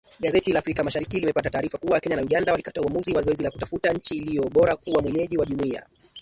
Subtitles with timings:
[0.19, 3.51] Gazeti la Afrika Mashariki limepata taarifa kuwa Kenya na Uganda walikataa uamuzi wa zoezi la
[3.51, 5.85] kutafuta nchi iliyo bora kuwa mwenyeji wa jumuiya.